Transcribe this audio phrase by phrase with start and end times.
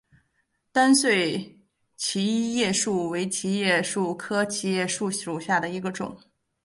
[0.71, 1.55] 单穗
[1.95, 6.19] 桤叶树为桤叶树科桤叶树属下的一个种。